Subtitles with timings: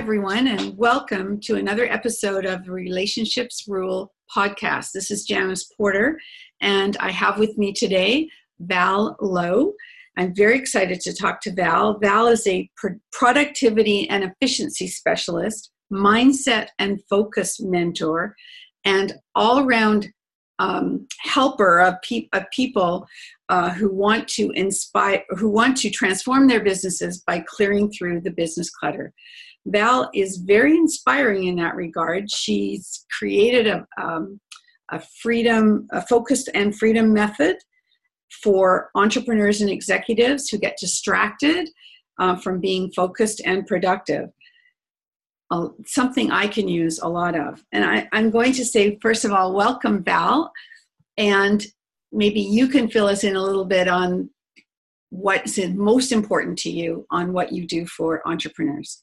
[0.00, 4.92] Everyone, and welcome to another episode of the Relationships Rule podcast.
[4.92, 6.18] This is Janice Porter,
[6.62, 9.74] and I have with me today Val Lowe.
[10.16, 11.98] I'm very excited to talk to Val.
[11.98, 12.66] Val is a
[13.12, 18.34] productivity and efficiency specialist, mindset and focus mentor,
[18.86, 20.08] and all around
[20.60, 23.06] um, helper of, pe- of people
[23.50, 28.30] uh, who want to inspire, who want to transform their businesses by clearing through the
[28.30, 29.12] business clutter.
[29.66, 32.30] Val is very inspiring in that regard.
[32.30, 34.40] She's created a, um,
[34.90, 37.56] a freedom, a focused and freedom method
[38.42, 41.68] for entrepreneurs and executives who get distracted
[42.18, 44.30] uh, from being focused and productive.
[45.50, 47.64] Uh, something I can use a lot of.
[47.72, 50.52] And I, I'm going to say, first of all, welcome, Val.
[51.16, 51.64] And
[52.12, 54.30] maybe you can fill us in a little bit on
[55.10, 59.02] what's most important to you on what you do for entrepreneurs.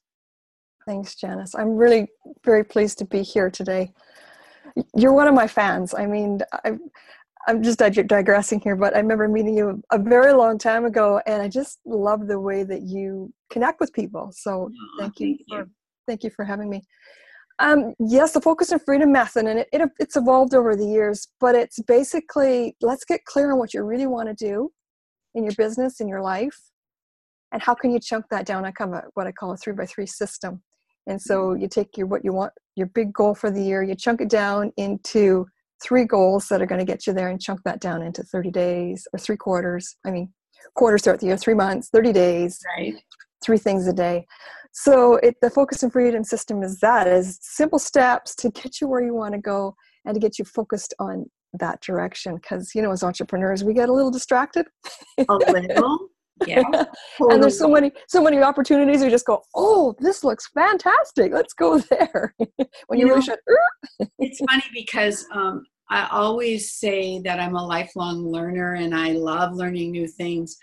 [0.88, 1.54] Thanks, Janice.
[1.54, 2.08] I'm really
[2.46, 3.92] very pleased to be here today.
[4.96, 5.94] You're one of my fans.
[5.94, 6.78] I mean, I,
[7.46, 11.42] I'm just digressing here, but I remember meeting you a very long time ago, and
[11.42, 14.32] I just love the way that you connect with people.
[14.32, 15.70] So thank you for
[16.08, 16.82] thank you for having me.
[17.60, 21.28] Um, yes, the focus and freedom method, and it, it, it's evolved over the years,
[21.42, 24.72] but it's basically let's get clear on what you really want to do
[25.36, 26.58] in your business, in your life,
[27.52, 28.66] and how can you chunk that down?
[28.66, 30.62] I come a, what I call a three by three system,
[31.08, 33.96] and so you take your what you want, your big goal for the year, you
[33.96, 35.46] chunk it down into
[35.82, 38.52] three goals that are going to get you there and chunk that down into 30
[38.52, 39.96] days or three quarters.
[40.06, 40.34] I mean,
[40.76, 42.96] quarters throughout the year, three months, 30 days, right.
[43.44, 44.26] three things a day.
[44.74, 48.88] So it, the focus and freedom system is that is simple steps to get you
[48.88, 49.76] where you want to go
[50.06, 52.36] and to get you focused on that direction.
[52.36, 54.68] Because you know, as entrepreneurs, we get a little distracted.
[55.30, 56.10] A little.
[56.46, 56.62] Yeah.
[56.64, 56.86] Totally.
[57.34, 61.32] and there's so many so many opportunities you just go oh this looks fantastic.
[61.34, 62.36] Let's go there.
[62.88, 63.40] When you, you really should
[64.20, 69.54] it's funny because um, i always say that i'm a lifelong learner and i love
[69.54, 70.58] learning new things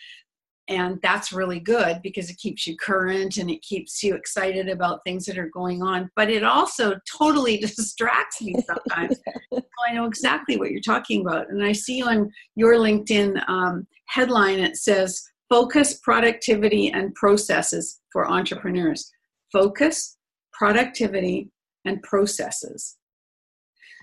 [0.69, 5.01] and that's really good because it keeps you current and it keeps you excited about
[5.05, 9.19] things that are going on but it also totally distracts me sometimes.
[9.53, 13.87] So i know exactly what you're talking about and i see on your linkedin um,
[14.07, 19.11] headline it says focus, productivity, and processes for entrepreneurs.
[19.53, 20.17] Focus,
[20.53, 21.51] productivity,
[21.85, 22.97] and processes.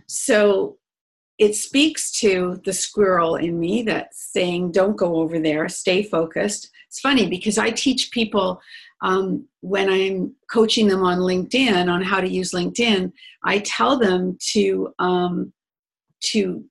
[0.07, 0.77] So
[1.37, 6.69] it speaks to the squirrel in me that's saying, don't go over there, stay focused.
[6.87, 8.61] It's funny because I teach people
[9.01, 13.11] um, when I'm coaching them on LinkedIn on how to use LinkedIn,
[13.43, 15.53] I tell them to um,
[16.25, 16.63] to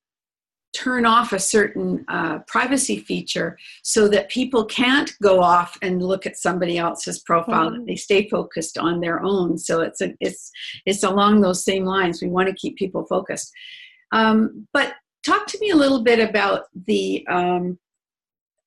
[0.73, 6.25] turn off a certain uh, privacy feature so that people can't go off and look
[6.25, 7.71] at somebody else's profile.
[7.71, 7.85] Mm-hmm.
[7.85, 9.57] they stay focused on their own.
[9.57, 10.51] So it's a, it's
[10.85, 12.21] it's along those same lines.
[12.21, 13.51] We want to keep people focused.
[14.11, 14.95] Um, but
[15.25, 17.77] talk to me a little bit about the um,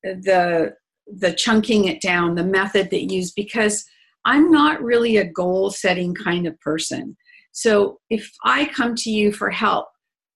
[0.03, 0.75] the
[1.07, 3.85] the chunking it down the method that you use because
[4.25, 7.15] i'm not really a goal setting kind of person.
[7.51, 9.87] So if i come to you for help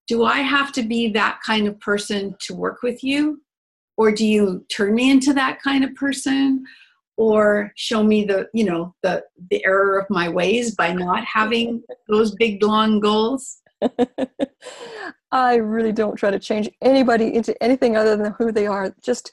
[0.10, 3.42] do I have to be that kind of person to work with you?
[3.96, 6.66] Or do you turn me into that kind of person?
[7.16, 11.84] Or show me the, you know, the the error of my ways by not having
[12.08, 13.62] those big long goals?
[15.32, 18.96] I really don't try to change anybody into anything other than who they are.
[19.04, 19.32] Just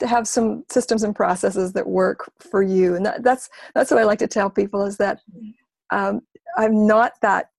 [0.00, 4.00] to have some systems and processes that work for you, and that, that's that's what
[4.00, 5.20] I like to tell people is that
[5.90, 6.20] um,
[6.58, 7.50] I'm not that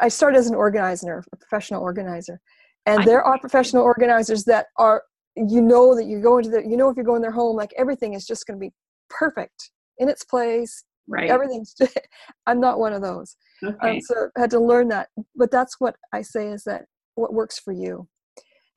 [0.00, 2.40] I started as an organizer, a professional organizer,
[2.86, 5.02] and I there are professional organizers that are
[5.36, 7.72] you know that you go into the you know if you're going their home like
[7.76, 8.72] everything is just going to be
[9.10, 10.84] perfect in its place.
[11.06, 11.28] Right.
[11.28, 11.74] Everything's
[12.46, 13.36] i'm not one of those.
[13.62, 13.90] Um, okay.
[13.96, 16.84] Um, so i had to learn that but that's what i say is that
[17.14, 18.08] what works for you.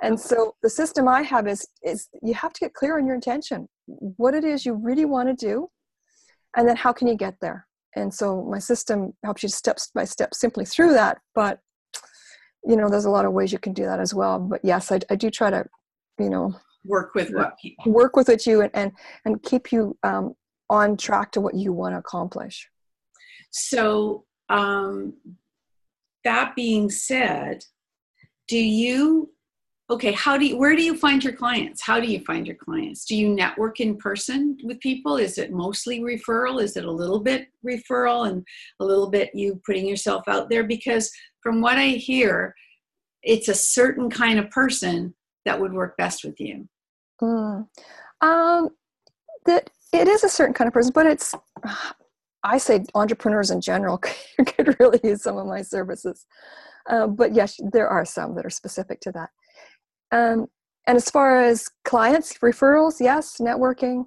[0.01, 3.15] And so the system i have is is you have to get clear on your
[3.15, 5.69] intention what it is you really want to do
[6.55, 10.03] and then how can you get there and so my system helps you step by
[10.03, 11.59] step simply through that but
[12.65, 14.91] you know there's a lot of ways you can do that as well but yes
[14.91, 15.65] i, I do try to
[16.19, 16.55] you know
[16.85, 18.91] work with what people work with it you and and,
[19.25, 20.35] and keep you um,
[20.69, 22.69] on track to what you want to accomplish.
[23.51, 25.13] So, um,
[26.23, 27.63] that being said,
[28.47, 29.31] do you
[29.89, 31.81] okay how do you where do you find your clients?
[31.81, 33.05] How do you find your clients?
[33.05, 35.17] Do you network in person with people?
[35.17, 36.61] Is it mostly referral?
[36.61, 38.45] Is it a little bit referral and
[38.79, 40.63] a little bit you putting yourself out there?
[40.63, 41.11] Because
[41.47, 42.53] from what i hear
[43.23, 45.13] it's a certain kind of person
[45.45, 46.67] that would work best with you.
[47.21, 47.65] Mm.
[48.19, 48.69] um,
[49.45, 51.33] that it is a certain kind of person but it's
[52.43, 53.97] i say entrepreneurs in general
[54.45, 56.25] could really use some of my services.
[56.89, 59.29] Uh, but yes there are some that are specific to that
[60.11, 60.47] um,
[60.87, 64.05] and as far as clients, referrals, yes, networking.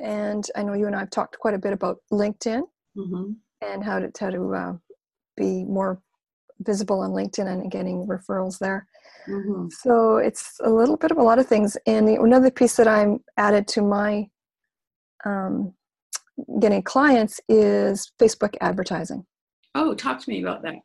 [0.00, 2.62] And I know you and I have talked quite a bit about LinkedIn
[2.96, 3.32] mm-hmm.
[3.62, 4.72] and how to, how to uh,
[5.36, 6.00] be more
[6.60, 8.86] visible on LinkedIn and getting referrals there.
[9.28, 9.68] Mm-hmm.
[9.70, 11.76] So it's a little bit of a lot of things.
[11.86, 14.28] And the, another piece that I'm added to my
[15.24, 15.74] um,
[16.60, 19.24] getting clients is Facebook advertising.
[19.74, 20.76] Oh, talk to me about that.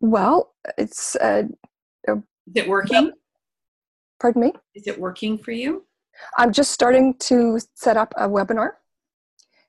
[0.00, 1.44] Well, it's uh,
[2.54, 3.12] is it working?
[4.20, 4.52] Pardon me?
[4.74, 5.84] Is it working for you?
[6.36, 8.72] I'm just starting to set up a webinar.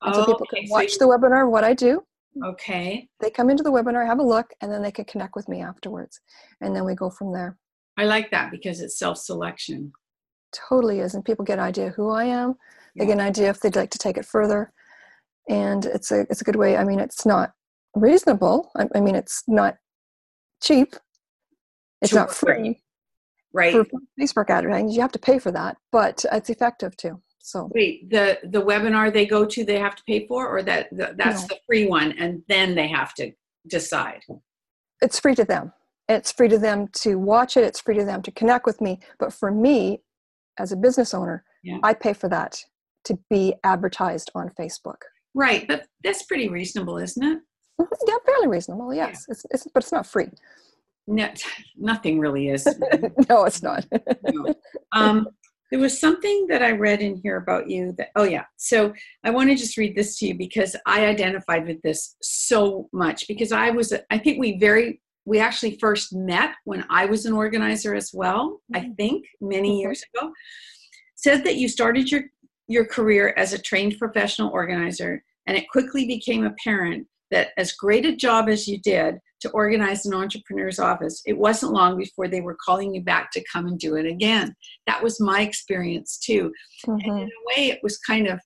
[0.02, 0.62] And oh, so people okay.
[0.62, 2.04] can watch so the webinar, what I do.
[2.44, 3.08] Okay.
[3.20, 5.62] They come into the webinar, have a look, and then they can connect with me
[5.62, 6.20] afterwards.
[6.62, 7.58] And then we go from there.
[7.98, 9.92] I like that because it's self selection.
[10.54, 11.14] Totally is.
[11.14, 12.56] And people get an idea who I am.
[12.96, 14.74] They get an idea if they'd like to take it further.
[15.50, 16.78] And it's a it's a good way.
[16.78, 17.52] I mean, it's not
[17.96, 18.72] reasonable.
[18.76, 19.76] I, I mean, it's not
[20.62, 20.96] cheap,
[22.02, 22.82] it's not free.
[23.54, 23.74] Right.
[23.74, 23.86] For
[24.20, 27.22] Facebook advertising, you have to pay for that, but it's effective too.
[27.40, 30.90] So wait, the the webinar they go to, they have to pay for, or that
[30.92, 31.48] the, that's no.
[31.48, 33.32] the free one, and then they have to
[33.68, 34.22] decide.
[35.02, 35.74] It's free to them.
[36.08, 37.64] It's free to them to watch it.
[37.64, 39.00] It's free to them to connect with me.
[39.20, 40.02] But for me,
[40.60, 41.80] as a business owner, yeah.
[41.84, 42.64] I pay for that
[43.06, 45.02] to be advertised on Facebook.
[45.34, 47.40] Right, but that's pretty reasonable, isn't it?
[47.82, 47.94] Mm-hmm.
[48.08, 48.94] Yeah, fairly reasonable.
[48.94, 49.34] Yes, yeah.
[49.34, 50.30] it's, it's but it's not free
[51.08, 51.30] no,
[51.78, 52.66] nothing really is.
[53.30, 53.86] no, it's not.
[54.32, 54.54] no.
[54.92, 55.28] Um,
[55.72, 58.44] there was something that I read in here about you that, oh, yeah.
[58.58, 58.94] So
[59.24, 63.26] I want to just read this to you because I identified with this so much
[63.28, 67.32] because I was, I think we very, we actually first met when I was an
[67.32, 68.94] organizer as well, I mm-hmm.
[68.94, 69.80] think many mm-hmm.
[69.80, 70.32] years ago.
[71.16, 72.24] Said that you started your,
[72.68, 78.06] your career as a trained professional organizer and it quickly became apparent that as great
[78.06, 82.42] a job as you did, to organize an entrepreneur's office, it wasn't long before they
[82.42, 84.56] were calling you back to come and do it again.
[84.88, 86.52] That was my experience too.
[86.88, 87.10] Mm-hmm.
[87.10, 88.40] And in a way, it was kind of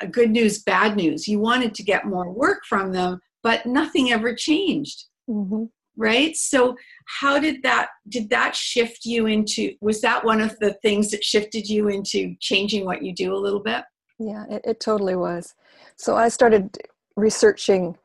[0.00, 1.26] a good news, bad news.
[1.26, 5.04] You wanted to get more work from them, but nothing ever changed.
[5.28, 5.64] Mm-hmm.
[5.94, 6.34] Right?
[6.36, 6.74] So,
[7.20, 9.74] how did that did that shift you into?
[9.82, 13.36] Was that one of the things that shifted you into changing what you do a
[13.36, 13.84] little bit?
[14.18, 15.54] Yeah, it, it totally was.
[15.96, 16.76] So I started
[17.16, 17.96] researching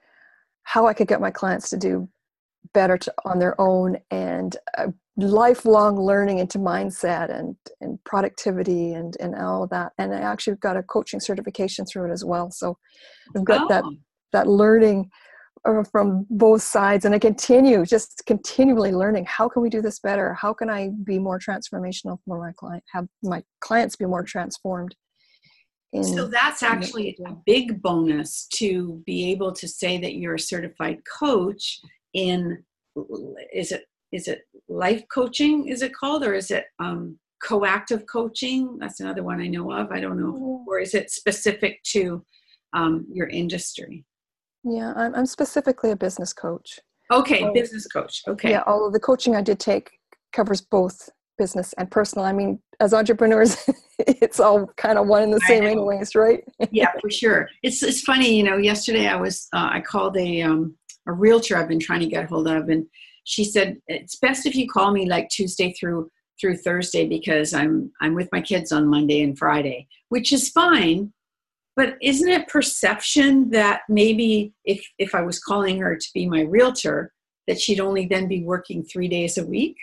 [0.63, 2.09] how I could get my clients to do
[2.73, 9.15] better to, on their own and uh, lifelong learning into mindset and, and productivity and,
[9.19, 9.93] and all of that.
[9.97, 12.51] And I actually got a coaching certification through it as well.
[12.51, 12.77] So
[13.35, 13.67] I've got oh.
[13.69, 13.83] that,
[14.33, 15.09] that learning
[15.65, 19.99] uh, from both sides and I continue just continually learning how can we do this
[19.99, 20.33] better?
[20.33, 24.95] How can I be more transformational for my client, have my clients be more transformed?
[25.93, 30.39] In, so that's actually a big bonus to be able to say that you're a
[30.39, 31.79] certified coach
[32.13, 32.63] in
[33.53, 36.23] is it is it life coaching is it called?
[36.23, 38.77] Or is it um, coactive coaching?
[38.79, 39.91] That's another one i know of.
[39.91, 40.67] I don't know mm-hmm.
[40.69, 42.23] or is it specific to
[42.73, 44.03] um, your industry?
[44.63, 46.79] Yeah I'm, I'm specifically a business coach.
[47.11, 48.23] Okay business coach.
[48.27, 48.51] Okay.
[48.51, 49.91] Yeah all of the coaching i did take
[50.33, 52.25] covers both business and personal.
[52.25, 53.57] I mean, as entrepreneurs,
[53.99, 56.43] it's all kind of one and the same, anyways, right?
[56.71, 57.49] yeah, for sure.
[57.63, 58.57] It's it's funny, you know.
[58.57, 60.75] Yesterday, I was uh, I called a um,
[61.07, 62.85] a realtor I've been trying to get hold of, and
[63.23, 67.91] she said it's best if you call me like Tuesday through through Thursday because I'm
[68.01, 71.13] I'm with my kids on Monday and Friday, which is fine.
[71.75, 76.41] But isn't it perception that maybe if if I was calling her to be my
[76.41, 77.13] realtor,
[77.47, 79.77] that she'd only then be working three days a week?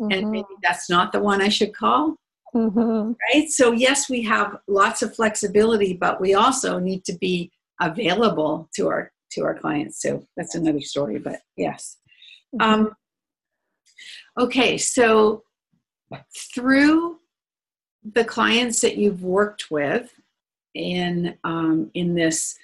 [0.00, 0.12] mm-hmm.
[0.12, 2.16] and maybe that's not the one I should call.
[2.54, 3.12] Mm-hmm.
[3.32, 3.50] Right?
[3.50, 8.88] So, yes, we have lots of flexibility, but we also need to be available to
[8.88, 10.00] our to our clients.
[10.00, 11.98] So that's another story, but yes.
[12.54, 12.72] Mm-hmm.
[12.72, 12.94] Um,
[14.38, 15.42] okay, so
[16.54, 17.18] through
[18.04, 20.12] the clients that you've worked with
[20.74, 22.56] in um, in this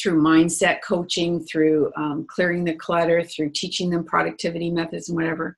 [0.00, 5.56] through mindset coaching, through um, clearing the clutter, through teaching them productivity methods and whatever,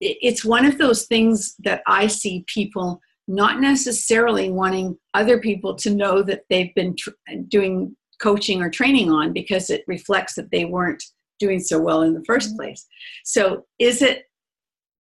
[0.00, 5.90] it's one of those things that I see people not necessarily wanting other people to
[5.90, 7.10] know that they've been tr-
[7.48, 11.02] doing coaching or training on because it reflects that they weren't
[11.38, 12.62] doing so well in the first mm-hmm.
[12.62, 12.86] place.
[13.24, 14.24] So is it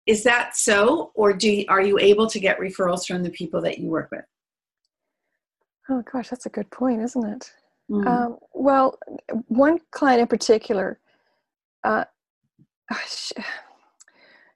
[0.05, 3.61] is that so or do you, are you able to get referrals from the people
[3.61, 4.23] that you work with?
[5.89, 7.51] Oh gosh, that's a good point, isn't it?
[7.89, 8.07] Mm.
[8.07, 8.97] Um, well,
[9.47, 10.99] one client in particular,
[11.83, 12.03] uh,
[13.07, 13.33] she,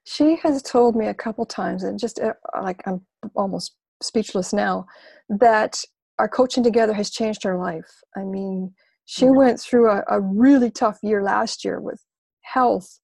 [0.04, 3.02] she, has told me a couple times, and just uh, like I'm
[3.34, 4.86] almost speechless now,
[5.28, 5.80] that
[6.18, 7.90] our coaching together has changed her life.
[8.16, 12.00] I mean, she went through a, a really tough year last year with
[12.42, 13.00] health,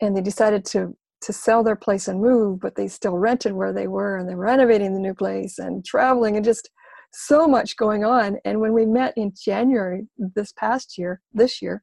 [0.00, 3.74] and they decided to to sell their place and move, but they still rented where
[3.74, 6.70] they were, and they're renovating the new place and traveling and just
[7.12, 8.38] so much going on.
[8.44, 11.82] And when we met in January this past year, this year,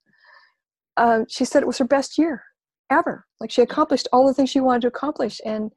[0.98, 2.44] um, she said it was her best year
[2.90, 3.26] ever.
[3.40, 5.72] Like she accomplished all the things she wanted to accomplish, and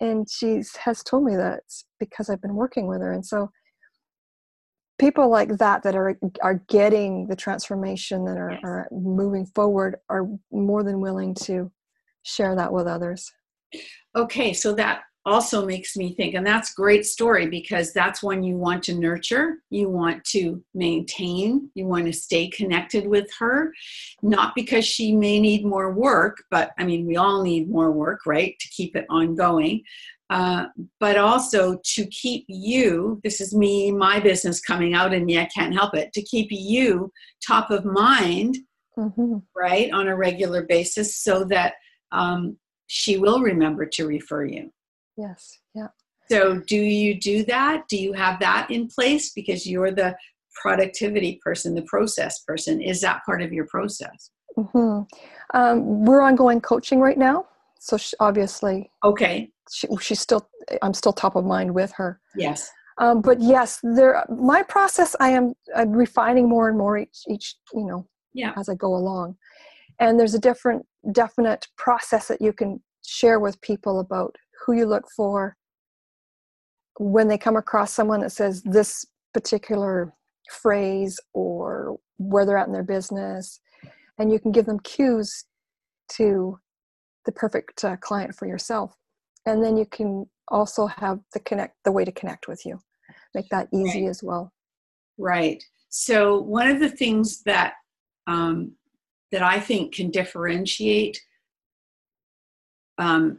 [0.00, 3.12] and she has told me that it's because I've been working with her.
[3.12, 3.50] And so
[4.98, 10.26] people like that that are are getting the transformation and are, are moving forward are
[10.52, 11.70] more than willing to
[12.22, 13.30] share that with others.
[14.16, 18.56] Okay, so that also makes me think and that's great story because that's one you
[18.56, 23.72] want to nurture you want to maintain you want to stay connected with her
[24.22, 28.20] not because she may need more work but i mean we all need more work
[28.24, 29.82] right to keep it ongoing
[30.30, 30.66] uh,
[31.00, 35.48] but also to keep you this is me my business coming out and me i
[35.54, 37.12] can't help it to keep you
[37.46, 38.56] top of mind
[38.96, 39.36] mm-hmm.
[39.54, 41.74] right on a regular basis so that
[42.12, 44.72] um, she will remember to refer you
[45.20, 45.58] Yes.
[45.74, 45.88] Yeah.
[46.30, 47.88] So, do you do that?
[47.88, 50.16] Do you have that in place because you're the
[50.62, 52.80] productivity person, the process person?
[52.80, 54.30] Is that part of your process?
[54.56, 55.02] Mm-hmm.
[55.54, 57.46] Um, we're ongoing coaching right now,
[57.78, 60.48] so she, obviously, okay, she, she's still.
[60.82, 62.20] I'm still top of mind with her.
[62.36, 62.70] Yes.
[62.98, 64.24] Um, but yes, there.
[64.28, 68.52] My process, I am I'm refining more and more each each you know yeah.
[68.56, 69.36] as I go along,
[69.98, 74.86] and there's a different definite process that you can share with people about who you
[74.86, 75.56] look for
[76.98, 80.12] when they come across someone that says this particular
[80.50, 83.60] phrase or where they're at in their business
[84.18, 85.44] and you can give them cues
[86.08, 86.58] to
[87.24, 88.94] the perfect uh, client for yourself.
[89.46, 92.78] And then you can also have the connect the way to connect with you.
[93.34, 94.10] Make that easy right.
[94.10, 94.52] as well.
[95.16, 95.62] Right.
[95.88, 97.74] So one of the things that
[98.26, 98.72] um,
[99.32, 101.20] that i think can differentiate
[102.98, 103.38] um,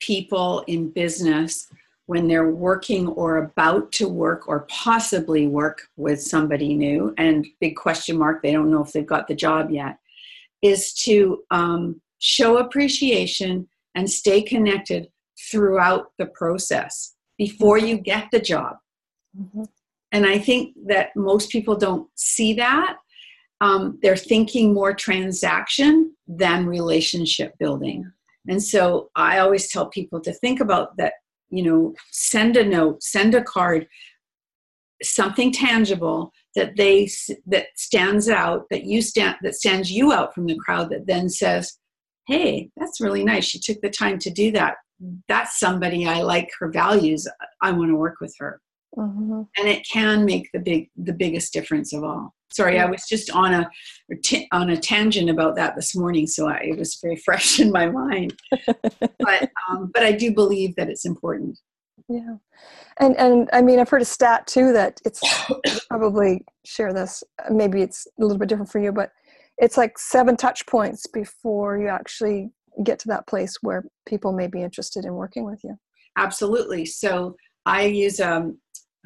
[0.00, 1.68] people in business
[2.06, 7.76] when they're working or about to work or possibly work with somebody new and big
[7.76, 9.98] question mark they don't know if they've got the job yet
[10.62, 15.08] is to um, show appreciation and stay connected
[15.50, 18.76] throughout the process before you get the job.
[19.36, 19.64] Mm-hmm.
[20.12, 22.98] and i think that most people don't see that.
[23.60, 28.12] Um, they're thinking more transaction than relationship building
[28.48, 31.14] and so I always tell people to think about that,
[31.50, 33.86] you know, send a note, send a card,
[35.02, 37.08] something tangible that they
[37.46, 41.28] that stands out that you stand that stands you out from the crowd that then
[41.28, 41.78] says,
[42.26, 43.44] "Hey, that's really nice.
[43.44, 44.76] She took the time to do that.
[45.28, 47.26] That's somebody I like her values.
[47.62, 48.60] I want to work with her."
[48.96, 49.42] Mm-hmm.
[49.56, 53.30] And it can make the big the biggest difference of all sorry i was just
[53.30, 53.70] on a
[54.52, 57.88] on a tangent about that this morning so I, it was very fresh in my
[57.88, 58.34] mind.
[59.20, 61.58] But um, but i do believe that it's important.
[62.08, 62.36] Yeah.
[63.00, 65.20] And and i mean i've heard a stat too that it's
[65.88, 69.10] probably share this maybe it's a little bit different for you but
[69.58, 72.50] it's like seven touch points before you actually
[72.82, 75.76] get to that place where people may be interested in working with you.
[76.16, 76.84] Absolutely.
[76.84, 78.58] So i use um,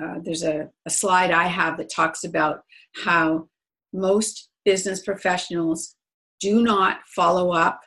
[0.03, 2.61] uh, there's a, a slide I have that talks about
[3.05, 3.49] how
[3.93, 5.97] most business professionals
[6.41, 7.81] do not follow up.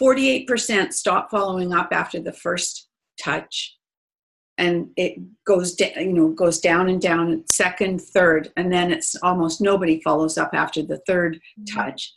[0.00, 2.88] 48% stop following up after the first
[3.22, 3.76] touch
[4.58, 9.14] and it goes down you know goes down and down second third and then it's
[9.22, 11.64] almost nobody follows up after the 3rd mm-hmm.
[11.76, 12.12] touch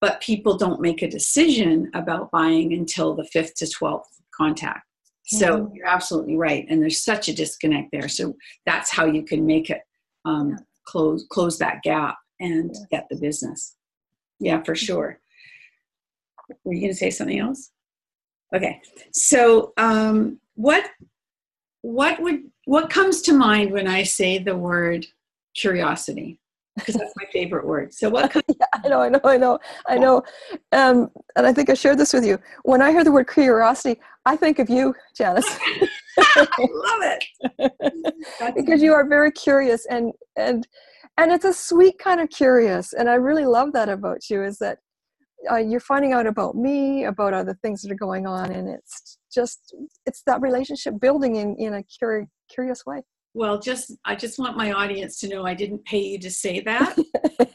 [0.00, 4.02] but people don't make a decision about buying until the fifth to 12th
[4.34, 4.84] contact
[5.30, 8.08] so you're absolutely right, and there's such a disconnect there.
[8.08, 8.34] So
[8.66, 9.80] that's how you can make it
[10.24, 13.76] um, close close that gap and get the business.
[14.40, 15.20] Yeah, for sure.
[16.64, 17.70] Were you going to say something else?
[18.54, 18.80] Okay.
[19.12, 20.90] So um, what
[21.82, 25.06] what would what comes to mind when I say the word
[25.54, 26.40] curiosity?
[26.80, 27.92] because that's my favorite word.
[27.94, 28.30] So what?
[28.32, 29.58] Comes- yeah, I know, I know, I know,
[29.88, 30.22] I know.
[30.72, 32.38] Um, and I think I shared this with you.
[32.62, 35.58] When I hear the word curiosity, I think of you, Janice.
[36.18, 37.24] I love it.
[38.54, 40.66] because you are very curious and and
[41.16, 44.58] and it's a sweet kind of curious and i really love that about you is
[44.58, 44.78] that
[45.50, 49.18] uh, you're finding out about me about other things that are going on and it's
[49.32, 49.74] just
[50.06, 53.00] it's that relationship building in in a curi- curious way
[53.34, 56.60] well just i just want my audience to know i didn't pay you to say
[56.60, 56.94] that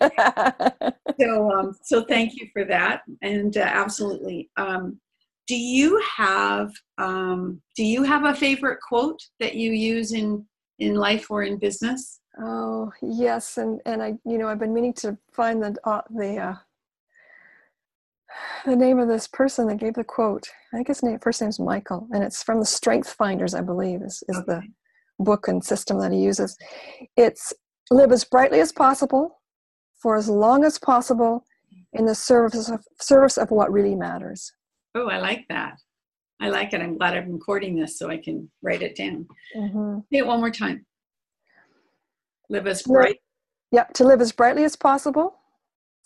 [1.19, 4.99] so um so thank you for that and uh, absolutely um
[5.47, 10.45] do you have um do you have a favorite quote that you use in
[10.79, 14.93] in life or in business oh yes and and i you know i've been meaning
[14.93, 16.55] to find the uh, the uh,
[18.65, 20.47] the name of this person that gave the quote.
[20.73, 24.01] I think his name first name's Michael, and it's from the Strength Finders, I believe,
[24.01, 24.45] is, is okay.
[24.47, 26.57] the book and system that he uses.
[27.15, 27.53] It's
[27.91, 29.41] live as brightly as possible
[30.01, 31.45] for as long as possible
[31.93, 34.51] in the service of service of what really matters.
[34.95, 35.77] Oh, I like that.
[36.41, 36.81] I like it.
[36.81, 39.27] I'm glad I'm recording this so I can write it down.
[39.55, 39.99] Mm-hmm.
[40.11, 40.85] Say it one more time.
[42.49, 43.19] Live as bright.
[43.71, 45.35] Yep, to live as brightly as possible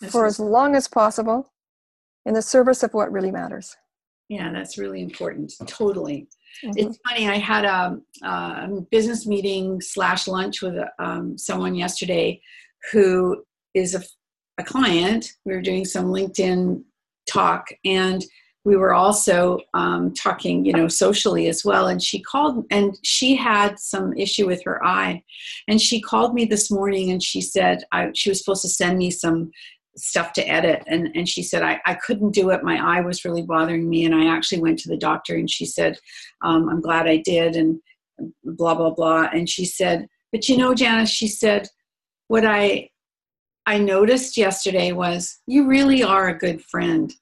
[0.09, 1.51] for as long as possible
[2.25, 3.75] in the service of what really matters.
[4.29, 5.53] Yeah, that's really important.
[5.67, 6.27] Totally.
[6.63, 6.77] Mm-hmm.
[6.77, 7.27] It's funny.
[7.27, 12.41] I had a, a, business meeting slash lunch with um, someone yesterday
[12.91, 13.43] who
[13.73, 14.03] is a,
[14.59, 15.33] a client.
[15.45, 16.83] We were doing some LinkedIn
[17.27, 18.23] talk, and
[18.65, 21.87] we were also um, talking, you know, socially as well.
[21.87, 25.23] And she called, and she had some issue with her eye,
[25.67, 28.97] and she called me this morning, and she said I, she was supposed to send
[28.97, 29.51] me some
[29.97, 32.63] stuff to edit and and she said I, I couldn't do it.
[32.63, 35.65] My eye was really bothering me and i actually went to the doctor and she
[35.65, 35.97] said
[36.41, 37.79] um, i'm glad i did and
[38.43, 39.27] blah blah blah.
[39.33, 41.67] And she said but you know janice she said
[42.27, 42.89] what i
[43.65, 47.13] i noticed yesterday was you really are a good friend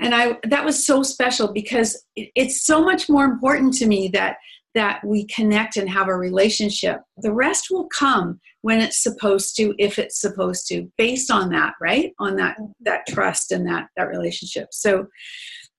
[0.00, 4.08] and i that was so special because it, it's so much more important to me
[4.08, 4.36] that
[4.74, 7.00] that we connect and have a relationship.
[7.16, 11.74] The rest will come when it's supposed to, if it's supposed to, based on that,
[11.80, 12.12] right?
[12.20, 14.68] On that that trust and that that relationship.
[14.70, 15.06] So,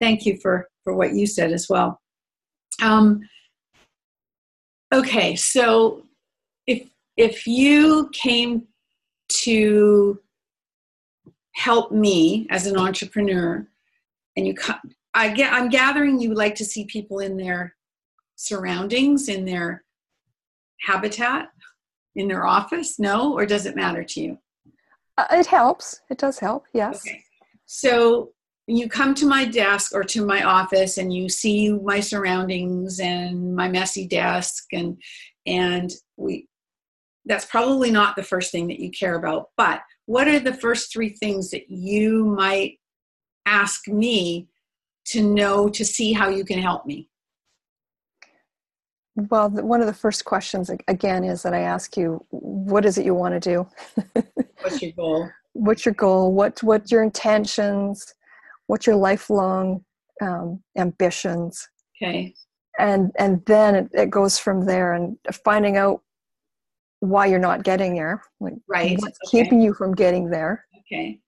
[0.01, 2.01] thank you for for what you said as well.
[2.81, 3.21] Um,
[4.93, 6.03] okay, so
[6.67, 8.67] if if you came
[9.43, 10.19] to
[11.53, 13.65] help me as an entrepreneur,
[14.39, 14.55] and you,
[15.13, 17.75] I get, I'm gathering you like to see people in their
[18.35, 19.83] surroundings, in their
[20.81, 21.49] habitat,
[22.15, 22.99] in their office?
[22.99, 24.37] No, or does it matter to you?
[25.17, 26.01] Uh, it helps.
[26.09, 26.63] It does help.
[26.73, 27.05] Yes.
[27.05, 27.21] Okay.
[27.65, 28.31] So
[28.67, 33.55] you come to my desk or to my office and you see my surroundings and
[33.55, 35.01] my messy desk and
[35.45, 36.47] and we
[37.25, 40.93] that's probably not the first thing that you care about but what are the first
[40.93, 42.78] three things that you might
[43.45, 44.47] ask me
[45.05, 47.09] to know to see how you can help me
[49.29, 53.05] well, one of the first questions again is that I ask you, what is it
[53.05, 53.67] you want to do?
[54.61, 55.29] What's your goal?
[55.53, 56.33] What's your goal?
[56.33, 58.13] What what your intentions?
[58.67, 59.83] What's your lifelong
[60.21, 61.67] um, ambitions?
[62.01, 62.33] Okay.
[62.77, 66.01] And and then it, it goes from there and finding out
[66.99, 68.21] why you're not getting there.
[68.39, 68.97] Like right.
[68.99, 69.43] What's okay.
[69.43, 70.65] keeping you from getting there?
[70.79, 71.19] Okay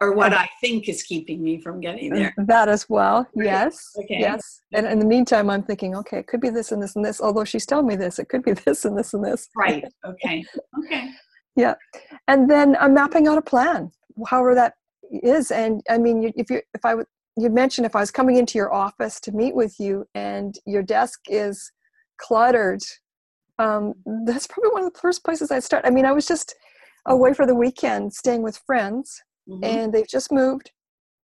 [0.00, 2.34] or what I think is keeping me from getting there.
[2.36, 3.26] That as well.
[3.34, 3.46] Right.
[3.46, 3.92] Yes.
[3.98, 4.18] Okay.
[4.20, 4.62] Yes.
[4.72, 7.20] And in the meantime, I'm thinking, okay, it could be this and this and this.
[7.20, 9.48] Although she's telling me this, it could be this and this and this.
[9.56, 9.84] Right.
[10.04, 10.44] Okay.
[10.84, 11.10] Okay.
[11.56, 11.74] yeah.
[12.28, 13.90] And then I'm mapping out a plan,
[14.26, 14.74] however that
[15.10, 15.50] is.
[15.50, 17.06] And I mean, if you, if I would,
[17.38, 20.82] you mentioned if I was coming into your office to meet with you and your
[20.82, 21.70] desk is
[22.18, 22.80] cluttered,
[23.58, 23.94] um,
[24.26, 25.84] that's probably one of the first places I'd start.
[25.86, 26.54] I mean, I was just
[27.06, 29.64] away for the weekend staying with friends mm-hmm.
[29.64, 30.70] and they've just moved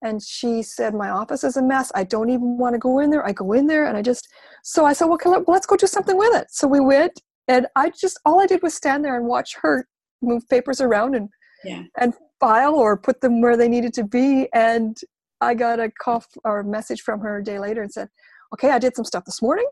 [0.01, 3.10] and she said my office is a mess i don't even want to go in
[3.10, 4.27] there i go in there and i just
[4.63, 7.67] so i said well can, let's go do something with it so we went and
[7.75, 9.88] i just all i did was stand there and watch her
[10.21, 11.29] move papers around and
[11.63, 11.84] yeah.
[11.99, 14.97] and file or put them where they needed to be and
[15.41, 18.08] i got a call or a message from her a day later and said
[18.53, 19.67] okay i did some stuff this morning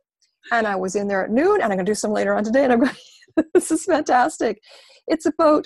[0.51, 2.43] and i was in there at noon and i'm going to do some later on
[2.43, 2.95] today and i'm going
[3.53, 4.61] this is fantastic
[5.07, 5.65] it's about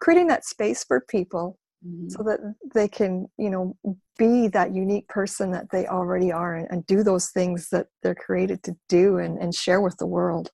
[0.00, 2.08] creating that space for people mm-hmm.
[2.08, 2.40] so that
[2.74, 3.76] they can you know
[4.18, 8.14] be that unique person that they already are and, and do those things that they're
[8.14, 10.50] created to do and, and share with the world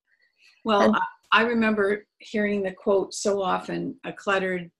[0.64, 0.96] well and,
[1.32, 4.70] i remember hearing the quote so often a cluttered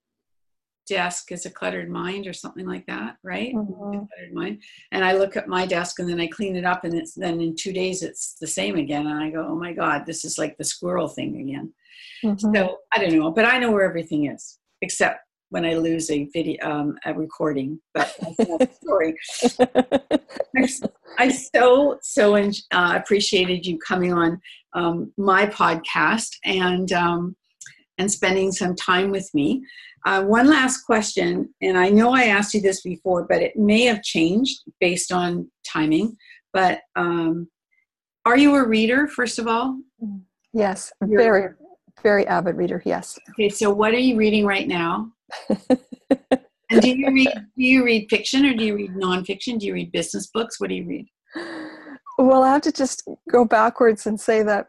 [0.87, 3.73] desk is a cluttered mind or something like that right mm-hmm.
[3.73, 4.61] cluttered mind
[4.91, 7.39] and i look at my desk and then i clean it up and it's then
[7.39, 10.37] in two days it's the same again and i go oh my god this is
[10.37, 11.71] like the squirrel thing again
[12.23, 12.53] mm-hmm.
[12.53, 15.19] so i don't know but i know where everything is except
[15.51, 17.79] when I lose a video, um, a recording.
[17.93, 18.15] But
[18.81, 19.15] story.
[21.19, 24.39] I so so uh, appreciated you coming on
[24.73, 27.35] um, my podcast and um,
[27.97, 29.63] and spending some time with me.
[30.05, 33.83] Uh, one last question, and I know I asked you this before, but it may
[33.83, 36.17] have changed based on timing.
[36.53, 37.47] But um,
[38.25, 39.79] are you a reader, first of all?
[40.53, 41.53] Yes, You're, very,
[42.01, 42.81] very avid reader.
[42.83, 43.19] Yes.
[43.31, 45.11] Okay, so what are you reading right now?
[46.69, 49.59] And do you read do you read fiction or do you read nonfiction?
[49.59, 50.59] Do you read business books?
[50.59, 51.07] What do you read?
[52.17, 54.67] Well, I have to just go backwards and say that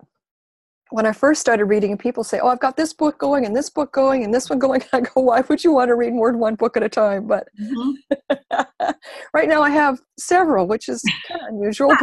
[0.92, 3.70] when I first started reading, people say, "Oh, I've got this book going and this
[3.70, 6.31] book going and this one going." I go, "Why would you want to read more
[6.31, 8.90] than one book at a time?" But mm-hmm.
[9.35, 11.94] right now, I have several, which is kind of unusual.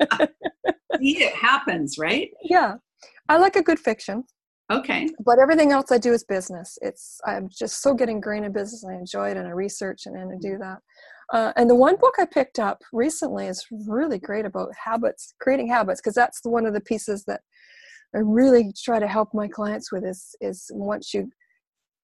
[0.98, 2.30] See, it happens, right?
[2.42, 2.76] Yeah,
[3.28, 4.24] I like a good fiction.
[4.70, 5.08] Okay.
[5.24, 6.76] But everything else I do is business.
[6.82, 8.84] It's I'm just so getting ingrained in business.
[8.84, 10.78] I enjoy it and I research and, and I do that.
[11.32, 15.68] Uh, and the one book I picked up recently is really great about habits, creating
[15.68, 17.40] habits, because that's one of the pieces that
[18.14, 21.30] I really try to help my clients with is is once you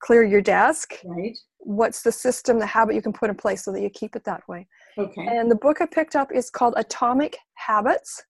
[0.03, 1.37] clear your desk, right?
[1.59, 4.25] What's the system, the habit you can put in place so that you keep it
[4.25, 4.67] that way.
[4.99, 5.27] Okay.
[5.27, 8.23] And the book I picked up is called Atomic Habits.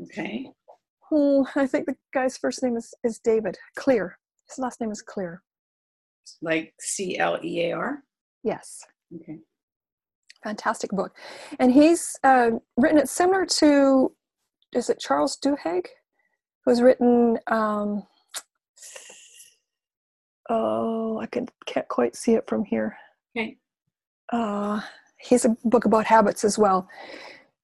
[0.00, 0.46] Okay.
[1.12, 4.18] I think the guy's first name is, is David Clear.
[4.48, 5.42] His last name is Clear.
[6.42, 8.02] Like C L E A R?
[8.42, 8.82] Yes.
[9.14, 9.38] Okay.
[10.44, 11.16] Fantastic book.
[11.58, 14.12] And he's uh, written it similar to,
[14.72, 15.86] is it Charles Duhigg?
[16.64, 18.06] Who's written, um,
[20.50, 22.96] oh, I can, can't quite see it from here.
[23.36, 23.56] Okay.
[24.30, 24.80] Uh,
[25.18, 26.86] he's a book about habits as well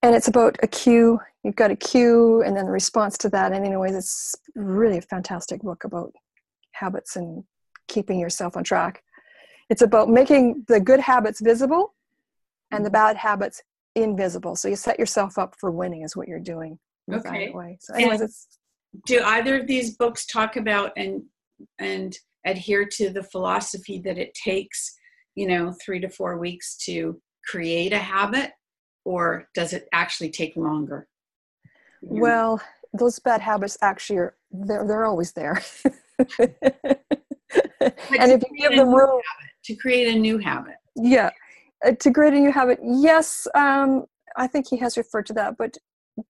[0.05, 1.19] and it's about a cue.
[1.43, 3.53] You've got a cue and then the response to that.
[3.53, 6.13] And anyways it's really a fantastic book about
[6.73, 7.43] habits and
[7.89, 9.03] keeping yourself on track.
[9.71, 11.95] It's about making the good habits visible
[12.71, 13.63] and the bad habits
[13.95, 14.57] invisible.
[14.57, 16.79] So you set yourself up for winning is what you're doing
[17.11, 17.51] okay.
[17.51, 17.79] way.
[17.81, 18.47] so anyways and it's
[19.07, 21.23] do either of these books talk about and
[21.79, 24.95] and adhere to the philosophy that it takes
[25.35, 28.53] you know three to four weeks to create a habit
[29.05, 31.09] or does it actually take longer?
[32.03, 32.61] Well,
[32.93, 35.63] those bad habits actually are they're they're always there.
[36.19, 36.57] and
[38.11, 40.75] if you give them room habit, to create a new habit.
[40.97, 41.31] Yeah.
[41.85, 44.05] Uh, to create a new habit, yes, um,
[44.37, 45.77] I think he has referred to that, but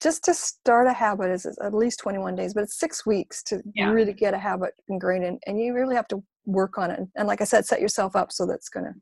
[0.03, 3.43] just to start a habit is, is at least 21 days, but it's six weeks
[3.45, 3.91] to yeah.
[3.91, 7.01] really get a habit ingrained in, and you really have to work on it.
[7.17, 8.95] And like I said, set yourself up so that's gonna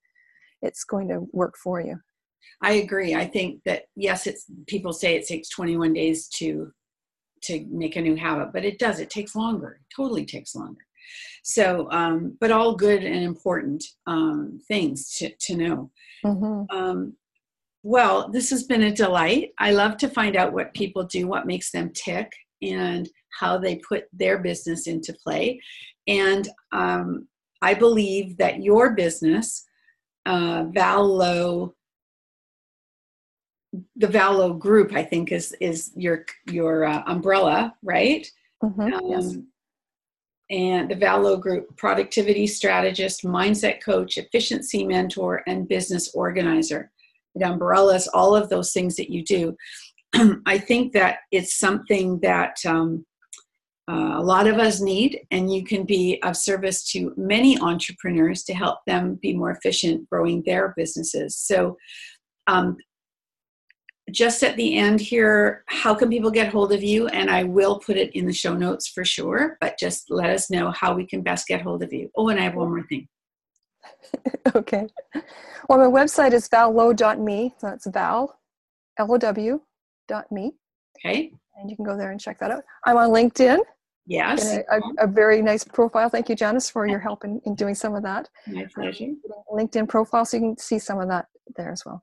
[0.63, 1.99] it's going to work for you.
[2.63, 3.15] I agree.
[3.15, 6.73] I think that yes, it's people say it takes 21 days to
[7.43, 9.01] to make a new habit, but it does.
[9.01, 9.81] It takes longer.
[9.81, 10.81] It totally takes longer.
[11.43, 15.91] So, um, but all good and important um, things to to know.
[16.25, 16.77] Mm-hmm.
[16.77, 17.17] Um,
[17.83, 19.51] well, this has been a delight.
[19.59, 22.31] I love to find out what people do, what makes them tick,
[22.63, 23.09] and
[23.41, 25.61] how they put their business into play.
[26.07, 27.27] And um,
[27.61, 29.65] I believe that your business,
[30.27, 31.73] uh, Valo
[33.97, 38.27] the Valo group, I think, is is your your uh, umbrella, right?
[38.63, 39.37] Mm-hmm, um, yes.
[40.51, 46.91] And the Valo group, productivity strategist, mindset coach, efficiency mentor, and business organizer.
[47.35, 49.57] It umbrellas all of those things that you do.
[50.47, 53.07] I think that it's something that um,
[53.91, 58.43] uh, a lot of us need, and you can be of service to many entrepreneurs
[58.45, 61.37] to help them be more efficient growing their businesses.
[61.37, 61.77] So,
[62.47, 62.77] um,
[64.13, 67.09] just at the end here, how can people get hold of you?
[67.09, 70.51] And I will put it in the show notes for sure, but just let us
[70.51, 72.11] know how we can best get hold of you.
[72.17, 73.09] Oh, and I have one more thing.
[74.55, 74.87] okay.
[75.69, 77.55] Well, my website is vallow.me.
[77.59, 78.39] So that's val,
[78.99, 79.61] L-O-W
[80.09, 80.53] dot me.
[80.99, 81.33] Okay.
[81.57, 82.63] And you can go there and check that out.
[82.85, 83.59] I'm on LinkedIn.
[84.07, 84.57] Yes.
[84.57, 86.09] A, a, a, very nice profile.
[86.09, 88.29] Thank you, Janice, for your help in, in doing some of that.
[88.49, 89.07] My pleasure.
[89.53, 92.03] LinkedIn profile, so you can see some of that there as well.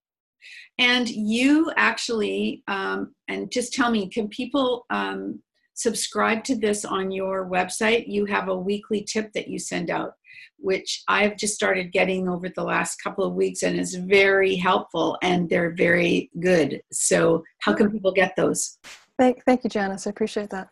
[0.78, 5.42] And you actually, um, and just tell me, can people um,
[5.74, 8.06] subscribe to this on your website?
[8.08, 10.14] You have a weekly tip that you send out,
[10.58, 15.18] which I've just started getting over the last couple of weeks and is very helpful
[15.22, 16.82] and they're very good.
[16.92, 18.78] So, how can people get those?
[19.18, 20.08] Thank, thank you, Janice.
[20.08, 20.70] I appreciate that.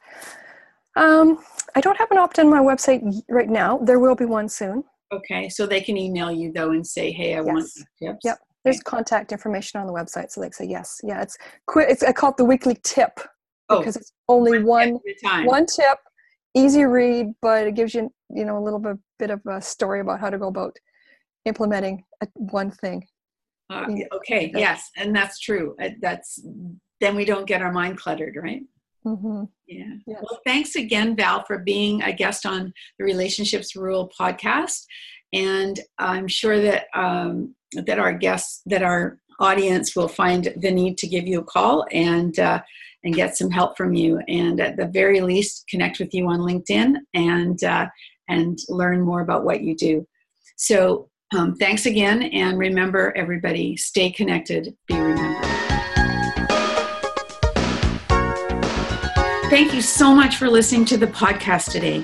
[0.95, 1.39] Um,
[1.75, 3.77] I don't have an opt in on my website right now.
[3.77, 4.83] There will be one soon.
[5.13, 7.45] Okay, so they can email you though and say, "Hey, I yes.
[7.45, 7.69] want
[8.01, 10.99] tips." Yep, there's contact information on the website, so they say yes.
[11.03, 11.87] Yeah, it's quick.
[11.89, 13.19] It's I call it the weekly tip
[13.69, 14.99] oh, because it's only one
[15.45, 15.97] one tip,
[16.55, 19.99] easy read, but it gives you you know a little bit bit of a story
[20.01, 20.75] about how to go about
[21.45, 23.05] implementing a, one thing.
[23.69, 25.75] Uh, okay, yes, and that's true.
[25.81, 26.39] Uh, that's
[26.99, 28.61] then we don't get our mind cluttered, right?
[29.05, 29.43] Mm-hmm.
[29.67, 29.85] Yeah.
[30.05, 30.19] Yes.
[30.21, 34.85] Well, thanks again, Val, for being a guest on the Relationships Rule podcast.
[35.33, 40.97] And I'm sure that um, that our guests, that our audience, will find the need
[40.99, 42.61] to give you a call and uh,
[43.03, 44.21] and get some help from you.
[44.27, 47.87] And at the very least, connect with you on LinkedIn and uh,
[48.29, 50.07] and learn more about what you do.
[50.55, 55.43] So um, thanks again, and remember, everybody, stay connected, be remembered.
[59.49, 62.03] Thank you so much for listening to the podcast today.